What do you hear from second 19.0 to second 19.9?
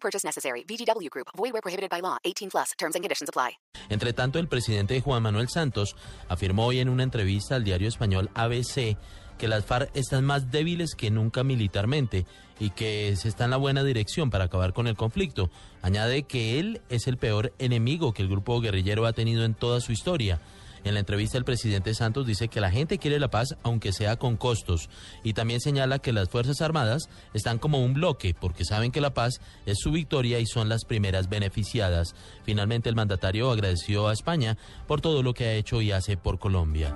ha tenido en toda